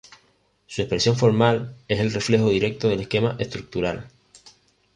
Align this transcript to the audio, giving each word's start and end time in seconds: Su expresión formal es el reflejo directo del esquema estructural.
Su 0.65 0.81
expresión 0.81 1.15
formal 1.15 1.75
es 1.87 1.99
el 1.99 2.11
reflejo 2.11 2.49
directo 2.49 2.89
del 2.89 3.01
esquema 3.01 3.35
estructural. 3.37 4.07